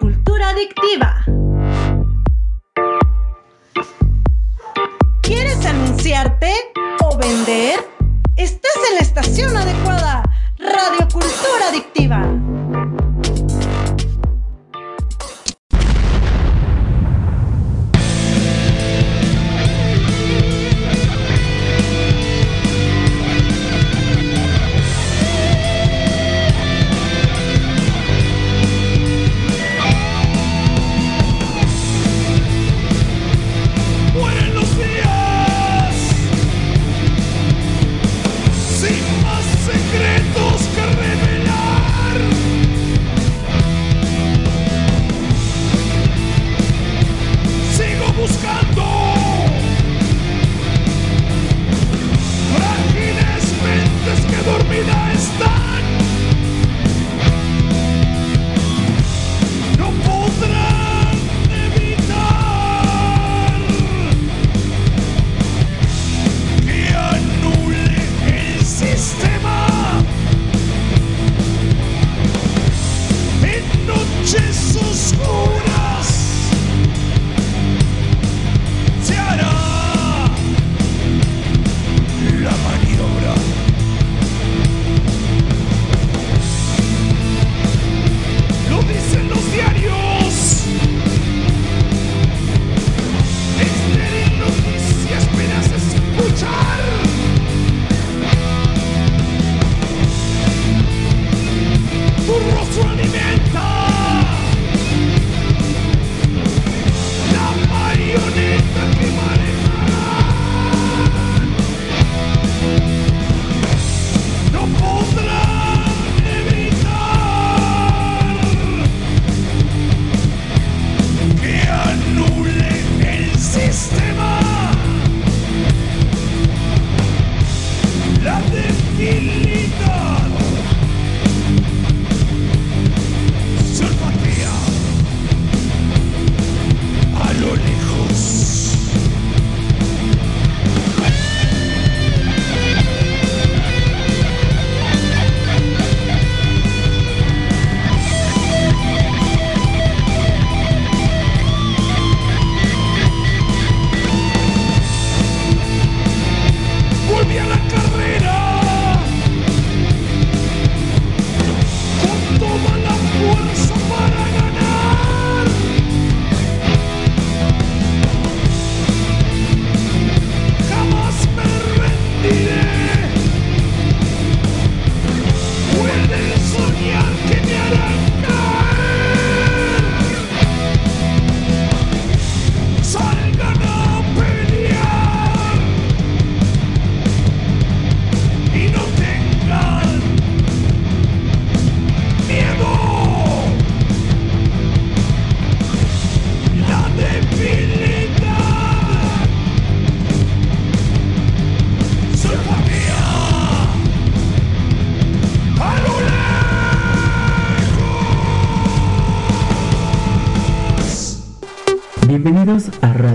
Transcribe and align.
Radio 0.00 0.27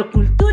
A 0.00 0.43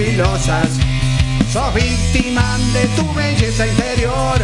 filosas. 0.00 0.68
Sos 1.52 1.74
víctima 1.74 2.58
de 2.72 2.86
tu 2.96 3.12
belleza 3.12 3.66
interior. 3.66 4.38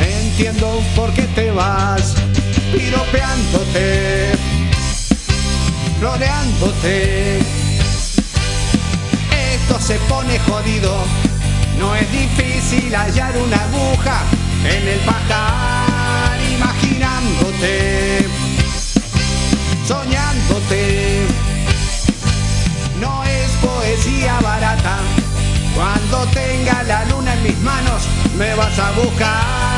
Entiendo 0.00 0.82
por 0.94 1.12
qué 1.12 1.22
te 1.34 1.50
vas 1.50 2.14
piropeándote, 2.72 4.32
rodeándote. 6.00 7.38
Esto 9.54 9.80
se 9.80 9.94
pone 10.10 10.38
jodido. 10.40 10.92
No 11.78 11.94
es 11.94 12.10
difícil 12.10 12.94
hallar 12.94 13.36
una 13.36 13.56
aguja 13.56 14.22
en 14.64 14.88
el 14.88 14.98
pajar, 15.00 16.38
imaginándote, 16.56 18.26
soñándote. 19.86 21.26
No 23.00 23.24
es 23.24 23.45
poesía 23.62 24.38
barata. 24.40 24.98
Cuando 25.74 26.26
tenga 26.32 26.82
la 26.84 27.04
luna 27.06 27.34
en 27.34 27.42
mis 27.42 27.58
manos, 27.58 28.08
me 28.36 28.54
vas 28.54 28.78
a 28.78 28.92
buscar. 28.92 29.75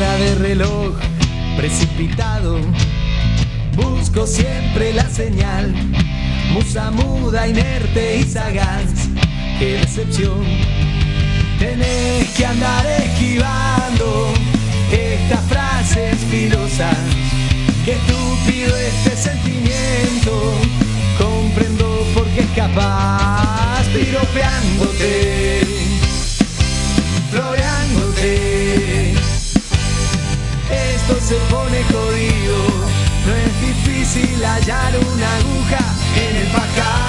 De 0.00 0.34
reloj, 0.36 0.94
precipitado, 1.58 2.58
busco 3.76 4.26
siempre 4.26 4.94
la 4.94 5.06
señal. 5.10 5.74
Musa 6.54 6.90
muda, 6.90 7.46
inerte 7.46 8.16
y 8.16 8.22
sagaz, 8.22 9.10
qué 9.58 9.74
decepción. 9.74 10.42
Tenés 11.58 12.30
que 12.30 12.46
andar 12.46 12.86
esquivando 12.86 14.32
estas 14.90 15.44
frases 15.44 16.16
filosas. 16.30 16.96
Qué 17.84 17.92
estúpido 17.92 18.74
este 18.78 19.16
sentimiento, 19.16 20.54
comprendo 21.18 22.06
por 22.14 22.26
qué 22.28 22.40
es 22.40 22.50
capaz, 22.56 23.84
piropeándote 23.92 25.60
floreándote. 27.30 28.49
Se 31.18 31.36
pone 31.50 31.82
jodido, 31.84 32.58
no 33.26 33.34
es 33.34 33.60
difícil 33.60 34.42
hallar 34.44 34.98
una 34.98 35.36
aguja 35.36 35.94
en 36.16 36.36
el 36.36 36.46
pajar, 36.50 36.99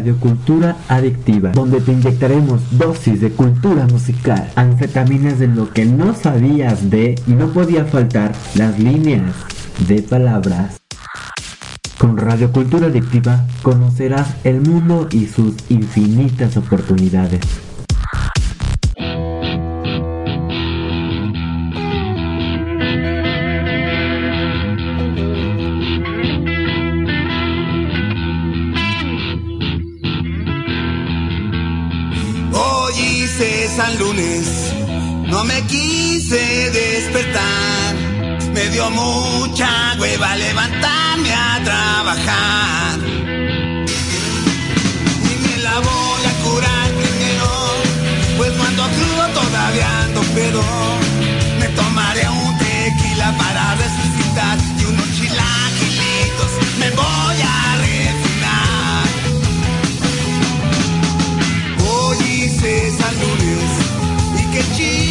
Bienvenidos 0.00 0.20
a 0.20 0.20
Radio 0.20 0.20
Cultura 0.20 0.76
Adictiva, 0.88 1.52
donde 1.52 1.80
te 1.80 1.92
inyectaremos 1.92 2.78
dosis 2.78 3.20
de 3.20 3.30
cultura 3.30 3.86
musical, 3.86 4.50
anfetaminas 4.56 5.38
de 5.38 5.48
lo 5.48 5.70
que 5.70 5.84
no 5.84 6.14
sabías 6.14 6.90
de 6.90 7.16
y 7.26 7.32
no 7.32 7.48
podía 7.48 7.84
faltar 7.84 8.32
las 8.54 8.78
líneas 8.78 9.34
de 9.88 10.02
palabras. 10.02 10.80
Con 11.98 12.16
Radio 12.16 12.50
Cultura 12.50 12.86
Adictiva 12.86 13.46
conocerás 13.62 14.34
el 14.44 14.60
mundo 14.60 15.08
y 15.10 15.26
sus 15.26 15.54
infinitas 15.68 16.56
oportunidades. 16.56 17.40
No 34.12 35.44
me 35.44 35.62
quise 35.68 36.36
despertar. 36.72 37.94
Me 38.52 38.68
dio 38.70 38.90
mucha 38.90 39.94
hueva 40.00 40.34
levantarme 40.34 41.32
a 41.32 41.60
trabajar. 41.62 42.98
Y 45.30 45.34
me 45.46 45.56
la 45.62 45.78
voy 45.78 46.22
a 46.26 46.32
curar 46.42 46.90
primero. 46.90 47.48
Pues 48.36 48.50
cuando 48.54 48.82
crudo 48.82 49.28
todavía 49.40 50.00
ando 50.02 50.22
pero 50.34 50.60
Me 51.60 51.68
tomaré 51.68 52.28
un 52.28 52.58
tequila 52.58 53.32
para 53.38 53.76
resucitar 53.76 54.58
y 54.76 54.84
unos 54.86 55.08
chilaquilitos. 55.14 56.50
Me 56.80 56.90
voy 56.90 57.42
a 57.42 57.76
refinar. 57.76 59.06
Hoy 61.86 62.16
hice 62.42 62.90
San 62.98 63.14
y 64.60 64.62
qué 64.76 65.09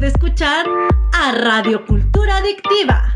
de 0.00 0.08
escuchar 0.08 0.66
a 1.12 1.32
Radio 1.32 1.86
Cultura 1.86 2.38
Adictiva. 2.38 3.12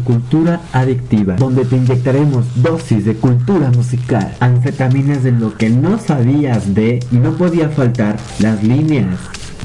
Cultura 0.00 0.60
Adictiva, 0.72 1.36
donde 1.36 1.64
te 1.64 1.76
inyectaremos 1.76 2.44
dosis 2.62 3.04
de 3.04 3.14
cultura 3.14 3.70
musical, 3.70 4.34
anfetaminas 4.40 5.22
de 5.22 5.32
lo 5.32 5.56
que 5.56 5.70
no 5.70 5.98
sabías 5.98 6.74
de 6.74 7.00
y 7.10 7.16
no 7.16 7.32
podía 7.32 7.68
faltar 7.68 8.16
las 8.38 8.62
líneas 8.62 9.18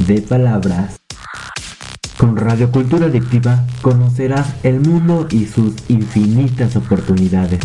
de 0.08 0.22
palabras. 0.22 1.00
Con 2.18 2.38
Radio 2.38 2.72
Cultura 2.72 3.08
Adictiva 3.08 3.66
conocerás 3.82 4.54
el 4.64 4.80
mundo 4.80 5.28
y 5.30 5.46
sus 5.46 5.74
infinitas 5.90 6.76
oportunidades. 6.76 7.60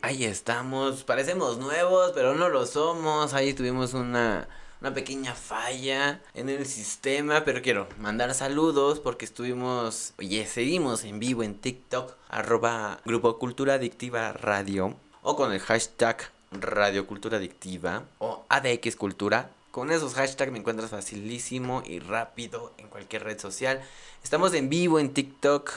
Ahí 0.00 0.24
estamos, 0.24 1.04
parecemos 1.04 1.58
nuevos, 1.58 2.12
pero 2.14 2.34
no 2.34 2.48
lo 2.48 2.66
somos. 2.66 3.34
Ahí 3.34 3.54
tuvimos 3.54 3.94
una, 3.94 4.48
una 4.82 4.92
pequeña 4.92 5.32
falla 5.36 6.20
en 6.34 6.48
el 6.48 6.66
sistema, 6.66 7.44
pero 7.44 7.62
quiero 7.62 7.86
mandar 8.00 8.34
saludos 8.34 8.98
porque 8.98 9.24
estuvimos, 9.24 10.12
oye, 10.18 10.44
seguimos 10.44 11.04
en 11.04 11.20
vivo 11.20 11.44
en 11.44 11.54
TikTok, 11.54 12.12
arroba 12.28 12.98
Grupo 13.04 13.38
Cultura 13.38 13.74
Adictiva 13.74 14.32
Radio, 14.32 14.96
o 15.22 15.36
con 15.36 15.52
el 15.52 15.60
hashtag 15.60 16.32
Radio 16.50 17.06
Cultura 17.06 17.36
Adictiva, 17.36 18.02
o 18.18 18.44
ADX 18.48 18.96
Cultura. 18.96 19.50
Con 19.70 19.92
esos 19.92 20.14
hashtags 20.14 20.50
me 20.50 20.58
encuentras 20.58 20.90
facilísimo 20.90 21.84
y 21.86 22.00
rápido 22.00 22.72
en 22.76 22.88
cualquier 22.88 23.22
red 23.22 23.38
social. 23.38 23.80
Estamos 24.24 24.52
en 24.52 24.68
vivo 24.68 24.98
en 24.98 25.14
TikTok 25.14 25.70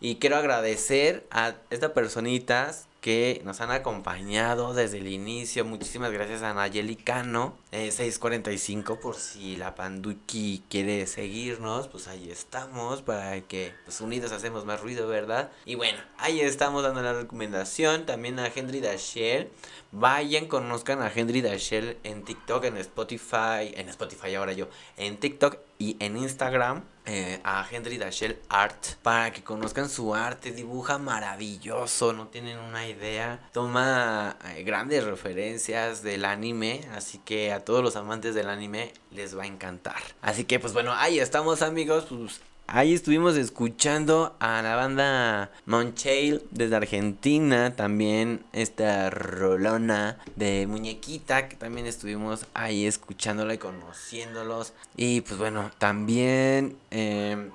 y 0.00 0.16
quiero 0.16 0.36
agradecer 0.36 1.26
a 1.32 1.54
estas 1.70 1.90
personitas 1.90 2.86
que 3.06 3.40
nos 3.44 3.60
han 3.60 3.70
acompañado 3.70 4.74
desde 4.74 4.98
el 4.98 5.06
inicio. 5.06 5.64
Muchísimas 5.64 6.10
gracias 6.10 6.42
a 6.42 6.52
Nayeli 6.54 6.96
Cano, 6.96 7.56
eh, 7.70 7.92
645, 7.92 8.98
por 8.98 9.14
si 9.14 9.54
la 9.54 9.76
Panduki 9.76 10.64
quiere 10.68 11.06
seguirnos, 11.06 11.86
pues 11.86 12.08
ahí 12.08 12.28
estamos, 12.32 13.02
para 13.02 13.42
que 13.42 13.72
pues, 13.84 14.00
unidos 14.00 14.32
hacemos 14.32 14.64
más 14.64 14.80
ruido, 14.80 15.06
¿verdad? 15.06 15.52
Y 15.66 15.76
bueno, 15.76 16.00
ahí 16.18 16.40
estamos 16.40 16.82
dando 16.82 17.00
la 17.00 17.12
recomendación. 17.12 18.06
También 18.06 18.40
a 18.40 18.50
Henry 18.52 18.80
Dashel. 18.80 19.50
Vayan, 19.92 20.46
conozcan 20.46 21.00
a 21.00 21.12
Henry 21.14 21.42
Dashel 21.42 21.98
en 22.02 22.24
TikTok, 22.24 22.64
en 22.64 22.76
Spotify, 22.78 23.70
en 23.74 23.88
Spotify 23.88 24.34
ahora 24.34 24.52
yo, 24.52 24.66
en 24.96 25.18
TikTok 25.18 25.58
y 25.78 25.96
en 26.00 26.16
Instagram. 26.16 26.82
Eh, 27.06 27.40
a 27.44 27.66
Henry 27.70 27.98
Dashel 27.98 28.38
Art 28.48 28.96
para 29.02 29.32
que 29.32 29.42
conozcan 29.42 29.88
su 29.88 30.14
arte, 30.14 30.52
dibuja 30.52 30.98
maravilloso, 30.98 32.12
no 32.12 32.28
tienen 32.28 32.58
una 32.58 32.86
idea, 32.86 33.48
toma 33.52 34.36
eh, 34.44 34.62
grandes 34.64 35.04
referencias 35.04 36.02
del 36.02 36.24
anime, 36.24 36.80
así 36.92 37.18
que 37.18 37.52
a 37.52 37.64
todos 37.64 37.82
los 37.82 37.96
amantes 37.96 38.34
del 38.34 38.48
anime 38.48 38.92
les 39.12 39.36
va 39.36 39.44
a 39.44 39.46
encantar. 39.46 40.02
Así 40.20 40.44
que 40.44 40.58
pues 40.58 40.72
bueno, 40.72 40.92
ahí 40.94 41.18
estamos 41.18 41.62
amigos, 41.62 42.06
pues 42.08 42.40
Ahí 42.68 42.94
estuvimos 42.94 43.36
escuchando 43.36 44.34
a 44.40 44.60
la 44.60 44.74
banda 44.74 45.52
Monchail 45.66 46.42
desde 46.50 46.74
Argentina, 46.74 47.76
también 47.76 48.44
esta 48.52 49.08
rolona 49.08 50.18
de 50.34 50.66
muñequita 50.66 51.48
que 51.48 51.54
también 51.54 51.86
estuvimos 51.86 52.46
ahí 52.54 52.84
escuchándola 52.84 53.54
y 53.54 53.58
conociéndolos. 53.58 54.72
Y 54.96 55.20
pues 55.20 55.38
bueno, 55.38 55.70
también 55.78 56.76
eh, 56.90 57.50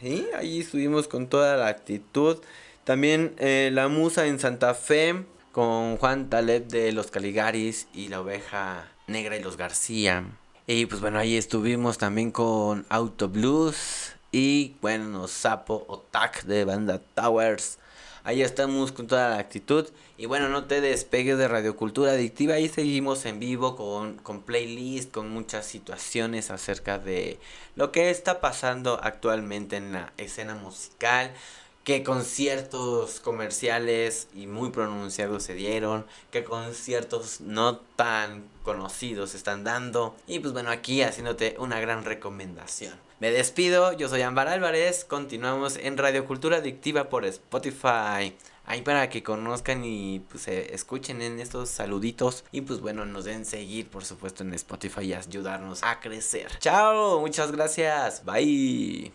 sí, 0.00 0.26
ahí 0.36 0.60
estuvimos 0.60 1.06
con 1.06 1.28
toda 1.28 1.56
la 1.56 1.68
actitud. 1.68 2.38
También 2.82 3.34
eh, 3.38 3.70
la 3.72 3.86
musa 3.86 4.26
en 4.26 4.40
Santa 4.40 4.74
Fe 4.74 5.26
con 5.52 5.96
Juan 5.96 6.28
Taleb 6.28 6.66
de 6.66 6.90
los 6.90 7.12
Caligaris 7.12 7.86
y 7.94 8.08
la 8.08 8.20
oveja 8.20 8.88
negra 9.06 9.36
y 9.36 9.42
los 9.44 9.56
García. 9.56 10.24
Y 10.70 10.84
pues 10.84 11.00
bueno, 11.00 11.18
ahí 11.18 11.38
estuvimos 11.38 11.96
también 11.96 12.30
con 12.30 12.84
Auto 12.90 13.30
Blues 13.30 14.12
y 14.30 14.74
bueno, 14.82 15.26
Sapo 15.26 15.86
Otak 15.88 16.44
de 16.44 16.66
banda 16.66 17.00
Towers. 17.14 17.78
Ahí 18.22 18.42
estamos 18.42 18.92
con 18.92 19.06
toda 19.06 19.30
la 19.30 19.38
actitud. 19.38 19.88
Y 20.18 20.26
bueno, 20.26 20.50
no 20.50 20.66
te 20.66 20.82
despegues 20.82 21.38
de 21.38 21.48
Radio 21.48 21.74
Cultura 21.74 22.12
Adictiva. 22.12 22.56
Ahí 22.56 22.68
seguimos 22.68 23.24
en 23.24 23.40
vivo 23.40 23.76
con, 23.76 24.18
con 24.18 24.42
playlist, 24.42 25.10
con 25.10 25.30
muchas 25.30 25.64
situaciones 25.64 26.50
acerca 26.50 26.98
de 26.98 27.38
lo 27.74 27.90
que 27.90 28.10
está 28.10 28.42
pasando 28.42 29.00
actualmente 29.02 29.78
en 29.78 29.92
la 29.94 30.12
escena 30.18 30.54
musical. 30.54 31.32
Qué 31.88 32.02
conciertos 32.02 33.18
comerciales 33.18 34.28
y 34.34 34.46
muy 34.46 34.68
pronunciados 34.68 35.42
se 35.42 35.54
dieron. 35.54 36.04
Qué 36.30 36.44
conciertos 36.44 37.40
no 37.40 37.78
tan 37.78 38.46
conocidos 38.62 39.34
están 39.34 39.64
dando. 39.64 40.14
Y 40.26 40.40
pues 40.40 40.52
bueno, 40.52 40.68
aquí 40.68 41.00
haciéndote 41.00 41.56
una 41.58 41.80
gran 41.80 42.04
recomendación. 42.04 42.92
Me 43.20 43.30
despido, 43.30 43.94
yo 43.94 44.10
soy 44.10 44.20
Ámbar 44.20 44.48
Álvarez, 44.48 45.06
continuamos 45.06 45.78
en 45.78 45.96
Radio 45.96 46.26
Cultura 46.26 46.58
Adictiva 46.58 47.08
por 47.08 47.24
Spotify. 47.24 48.36
Ahí 48.66 48.82
para 48.84 49.08
que 49.08 49.22
conozcan 49.22 49.82
y 49.82 50.20
pues 50.28 50.46
escuchen 50.46 51.22
en 51.22 51.40
estos 51.40 51.70
saluditos 51.70 52.44
y 52.52 52.60
pues 52.60 52.82
bueno, 52.82 53.06
nos 53.06 53.24
den 53.24 53.46
seguir 53.46 53.88
por 53.88 54.04
supuesto 54.04 54.42
en 54.42 54.52
Spotify 54.52 55.04
y 55.04 55.14
ayudarnos 55.14 55.82
a 55.82 56.00
crecer. 56.00 56.50
Chao, 56.58 57.18
muchas 57.20 57.50
gracias, 57.50 58.26
bye. 58.26 59.06